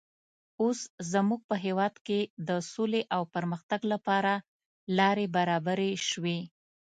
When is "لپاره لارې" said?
3.93-5.25